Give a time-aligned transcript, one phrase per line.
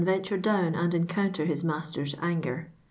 [0.01, 2.65] I venture drnvn and oncounter hi« master's nngcr.